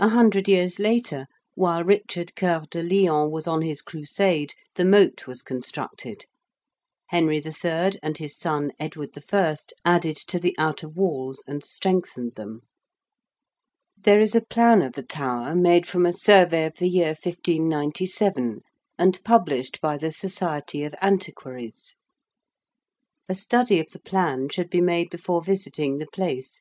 [0.00, 5.28] A hundred years later, while Richard Coeur de Lion was on his Crusade, the moat
[5.28, 6.24] was constructed.
[7.10, 8.00] Henry III.
[8.02, 9.56] and his son Edward I.
[9.84, 12.62] added to the outer walls and strengthened them.
[13.96, 16.66] [Illustration: TOWER OF LONDON.] There is a plan of the Tower made from a survey
[16.66, 18.62] of the year 1597
[18.98, 21.94] and published by the Society of Antiquaries.
[23.28, 26.60] A study of the plan should be made before visiting the place.